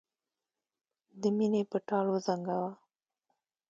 د 1.21 1.23
مینې 1.37 1.61
په 1.71 1.77
ټال 1.87 2.05
وزنګاوه. 2.13 2.71